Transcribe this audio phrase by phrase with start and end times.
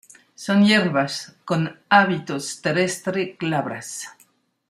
[0.33, 4.07] Son hierbas, con hábitos terrestre, glabras.